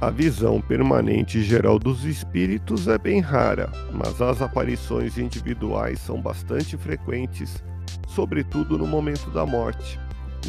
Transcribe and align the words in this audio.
A 0.00 0.10
visão 0.10 0.60
permanente 0.60 1.42
geral 1.42 1.78
dos 1.78 2.04
espíritos 2.04 2.88
é 2.88 2.98
bem 2.98 3.20
rara, 3.20 3.70
mas 3.92 4.20
as 4.20 4.42
aparições 4.42 5.16
individuais 5.16 6.00
são 6.00 6.20
bastante 6.20 6.76
frequentes, 6.76 7.62
sobretudo 8.08 8.76
no 8.76 8.86
momento 8.86 9.30
da 9.30 9.46
morte. 9.46 9.98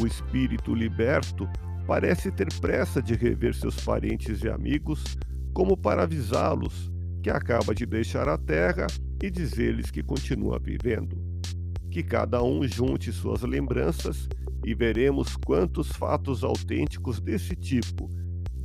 O 0.00 0.06
espírito 0.06 0.74
liberto 0.74 1.48
parece 1.86 2.30
ter 2.30 2.48
pressa 2.60 3.00
de 3.00 3.14
rever 3.14 3.54
seus 3.54 3.76
parentes 3.80 4.42
e 4.42 4.48
amigos, 4.48 5.16
como 5.54 5.76
para 5.76 6.02
avisá-los 6.02 6.92
que 7.22 7.30
acaba 7.30 7.74
de 7.74 7.86
deixar 7.86 8.28
a 8.28 8.36
terra 8.36 8.88
e 9.22 9.30
dizer-lhes 9.30 9.90
que 9.90 10.02
continua 10.02 10.58
vivendo. 10.58 11.16
Que 11.90 12.02
cada 12.02 12.42
um 12.42 12.66
junte 12.66 13.10
suas 13.12 13.42
lembranças 13.42 14.28
e 14.64 14.74
veremos 14.74 15.36
quantos 15.36 15.88
fatos 15.92 16.42
autênticos 16.44 17.20
desse 17.20 17.54
tipo 17.54 18.10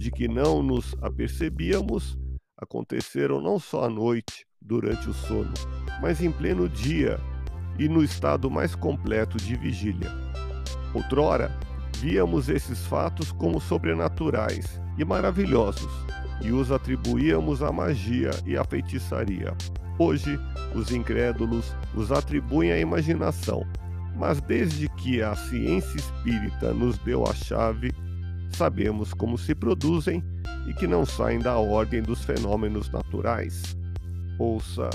de 0.01 0.09
que 0.09 0.27
não 0.27 0.63
nos 0.63 0.95
apercebíamos 0.99 2.17
aconteceram 2.57 3.39
não 3.39 3.59
só 3.59 3.85
à 3.85 3.89
noite, 3.89 4.47
durante 4.59 5.07
o 5.07 5.13
sono, 5.13 5.53
mas 6.01 6.21
em 6.21 6.31
pleno 6.31 6.67
dia 6.67 7.19
e 7.77 7.87
no 7.87 8.03
estado 8.03 8.49
mais 8.49 8.73
completo 8.73 9.37
de 9.37 9.55
vigília. 9.55 10.09
Outrora, 10.95 11.51
víamos 11.99 12.49
esses 12.49 12.83
fatos 12.85 13.31
como 13.31 13.61
sobrenaturais 13.61 14.81
e 14.97 15.05
maravilhosos 15.05 15.91
e 16.41 16.51
os 16.51 16.71
atribuíamos 16.71 17.61
à 17.61 17.71
magia 17.71 18.31
e 18.43 18.57
à 18.57 18.63
feitiçaria. 18.63 19.55
Hoje, 19.99 20.39
os 20.73 20.91
incrédulos 20.91 21.75
os 21.93 22.11
atribuem 22.11 22.71
à 22.71 22.79
imaginação, 22.79 23.67
mas 24.15 24.41
desde 24.41 24.89
que 24.89 25.21
a 25.21 25.35
ciência 25.35 25.97
espírita 25.97 26.73
nos 26.73 26.97
deu 26.99 27.23
a 27.23 27.35
chave, 27.35 27.91
sabemos 28.61 29.11
como 29.11 29.39
se 29.39 29.55
produzem 29.55 30.23
e 30.67 30.73
que 30.75 30.85
não 30.85 31.03
saem 31.03 31.39
da 31.39 31.57
ordem 31.57 31.99
dos 31.99 32.23
fenômenos 32.23 32.91
naturais. 32.91 33.75
Ouça 34.37 34.87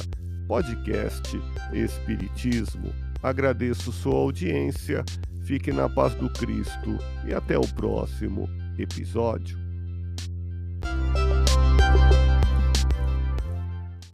podcast 0.46 1.36
Espiritismo. 1.72 2.94
Agradeço 3.20 3.90
sua 3.90 4.14
audiência, 4.14 5.04
fique 5.42 5.72
na 5.72 5.88
paz 5.88 6.14
do 6.14 6.30
Cristo 6.30 6.96
e 7.26 7.34
até 7.34 7.58
o 7.58 7.66
próximo 7.74 8.48
episódio. 8.78 9.65